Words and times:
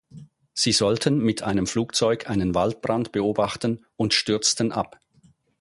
Sie 0.55 0.71
sollten 0.71 1.19
mit 1.19 1.43
einem 1.43 1.67
Flugzeug 1.67 2.27
einen 2.27 2.55
Waldbrand 2.55 3.11
beobachten 3.11 3.85
und 3.97 4.15
stürzten 4.15 4.71
ab. 4.71 4.99